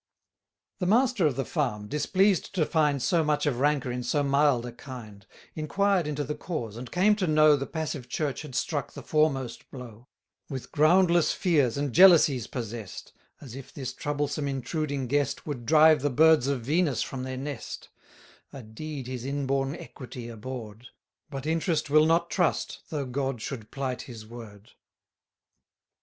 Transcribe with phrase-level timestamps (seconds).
[0.79, 4.65] The master of the farm, displeased to find So much of rancour in so mild
[4.65, 8.55] a kind, 1060 Enquired into the cause, and came to know, The passive Church had
[8.55, 10.07] struck the foremost blow;
[10.49, 16.09] With groundless fears and jealousies possess'd, As if this troublesome intruding guest Would drive the
[16.09, 17.89] birds of Venus from their nest;
[18.51, 20.87] A deed his inborn equity abhorr'd;
[21.29, 24.71] But Interest will not trust, though God should plight his word.